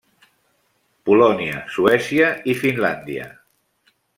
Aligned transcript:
Polònia, 1.09 1.61
Suècia 1.75 2.33
i 2.55 2.59
Finlàndia. 2.63 3.29